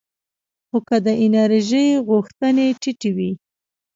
خو 0.67 0.77
که 0.87 0.97
د 1.05 1.07
انرژۍ 1.23 1.87
غوښتنې 2.07 2.67
ټیټې 2.81 3.11
وي 3.17 3.31